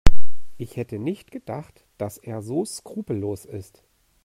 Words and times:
Ich 0.57 0.77
hätte 0.77 0.97
nicht 0.97 1.29
gedacht, 1.29 1.85
dass 1.99 2.17
er 2.17 2.41
so 2.41 2.65
skrupellos 2.65 3.45
ist. 3.45 3.83